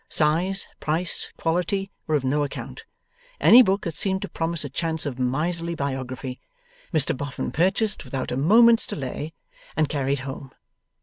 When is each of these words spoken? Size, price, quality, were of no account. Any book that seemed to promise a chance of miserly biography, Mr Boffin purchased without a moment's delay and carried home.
Size, 0.09 0.67
price, 0.79 1.29
quality, 1.37 1.91
were 2.07 2.15
of 2.15 2.23
no 2.23 2.43
account. 2.43 2.85
Any 3.39 3.61
book 3.61 3.83
that 3.83 3.95
seemed 3.97 4.23
to 4.23 4.27
promise 4.27 4.65
a 4.65 4.69
chance 4.69 5.05
of 5.05 5.19
miserly 5.19 5.75
biography, 5.75 6.39
Mr 6.91 7.15
Boffin 7.15 7.51
purchased 7.51 8.03
without 8.03 8.31
a 8.31 8.35
moment's 8.35 8.87
delay 8.87 9.35
and 9.77 9.87
carried 9.89 10.21
home. 10.21 10.49